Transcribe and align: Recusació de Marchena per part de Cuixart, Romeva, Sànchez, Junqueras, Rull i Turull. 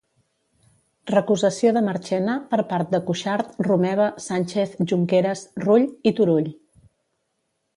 Recusació 1.09 1.73
de 1.75 1.83
Marchena 1.87 2.37
per 2.53 2.59
part 2.71 2.95
de 2.95 3.01
Cuixart, 3.09 3.53
Romeva, 3.69 4.09
Sànchez, 4.29 4.75
Junqueras, 4.93 5.45
Rull 5.67 5.87
i 5.91 6.15
Turull. 6.21 6.49